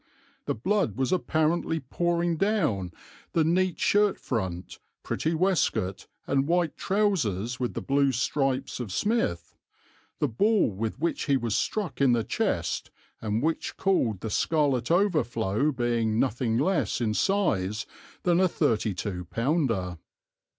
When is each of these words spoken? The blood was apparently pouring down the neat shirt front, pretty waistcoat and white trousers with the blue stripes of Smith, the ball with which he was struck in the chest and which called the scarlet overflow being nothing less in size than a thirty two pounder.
The 0.45 0.55
blood 0.55 0.97
was 0.97 1.11
apparently 1.11 1.79
pouring 1.79 2.35
down 2.35 2.91
the 3.33 3.43
neat 3.43 3.79
shirt 3.79 4.19
front, 4.19 4.79
pretty 5.03 5.35
waistcoat 5.35 6.07
and 6.25 6.47
white 6.47 6.75
trousers 6.75 7.59
with 7.59 7.75
the 7.75 7.83
blue 7.83 8.11
stripes 8.11 8.79
of 8.79 8.91
Smith, 8.91 9.55
the 10.17 10.27
ball 10.27 10.71
with 10.71 10.97
which 10.99 11.25
he 11.25 11.37
was 11.37 11.55
struck 11.55 12.01
in 12.01 12.13
the 12.13 12.23
chest 12.23 12.89
and 13.21 13.43
which 13.43 13.77
called 13.77 14.21
the 14.21 14.31
scarlet 14.31 14.89
overflow 14.89 15.71
being 15.71 16.19
nothing 16.19 16.57
less 16.57 16.99
in 16.99 17.13
size 17.13 17.85
than 18.23 18.39
a 18.39 18.47
thirty 18.47 18.95
two 18.95 19.25
pounder. 19.25 19.99